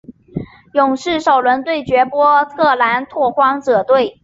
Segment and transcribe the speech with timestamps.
[0.73, 4.19] 勇士首轮对决波特兰拓荒者队。